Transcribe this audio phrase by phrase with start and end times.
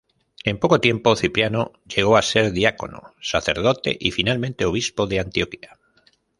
[0.45, 5.77] En poco tiempo, Cipriano llegó a ser diácono, sacerdote y finalmente obispo de Antioquía.